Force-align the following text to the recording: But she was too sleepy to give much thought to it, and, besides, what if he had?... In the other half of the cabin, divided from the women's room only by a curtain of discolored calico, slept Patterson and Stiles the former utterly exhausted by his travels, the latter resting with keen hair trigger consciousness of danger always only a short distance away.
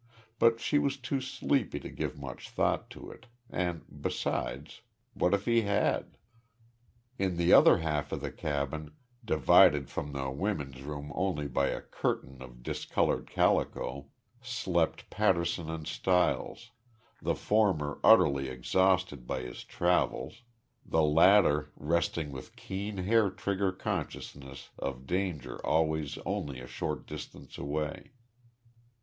But 0.39 0.59
she 0.59 0.79
was 0.79 0.97
too 0.97 1.21
sleepy 1.21 1.79
to 1.79 1.87
give 1.91 2.17
much 2.17 2.49
thought 2.49 2.89
to 2.89 3.11
it, 3.11 3.27
and, 3.51 3.85
besides, 4.01 4.81
what 5.13 5.31
if 5.31 5.45
he 5.45 5.61
had?... 5.61 6.17
In 7.19 7.37
the 7.37 7.53
other 7.53 7.77
half 7.77 8.11
of 8.11 8.21
the 8.21 8.31
cabin, 8.31 8.95
divided 9.23 9.91
from 9.91 10.11
the 10.13 10.31
women's 10.31 10.81
room 10.81 11.11
only 11.13 11.47
by 11.47 11.67
a 11.67 11.81
curtain 11.81 12.41
of 12.41 12.63
discolored 12.63 13.29
calico, 13.29 14.07
slept 14.41 15.07
Patterson 15.11 15.69
and 15.69 15.85
Stiles 15.87 16.71
the 17.21 17.35
former 17.35 17.99
utterly 18.03 18.47
exhausted 18.49 19.27
by 19.27 19.41
his 19.41 19.63
travels, 19.63 20.41
the 20.83 21.03
latter 21.03 21.71
resting 21.75 22.31
with 22.31 22.55
keen 22.55 22.97
hair 22.97 23.29
trigger 23.29 23.71
consciousness 23.71 24.71
of 24.79 25.05
danger 25.05 25.63
always 25.63 26.17
only 26.25 26.59
a 26.59 26.65
short 26.65 27.05
distance 27.05 27.59
away. 27.59 28.13